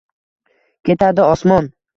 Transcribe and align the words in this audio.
Ketadi 0.89 1.29
osmon 1.29 1.73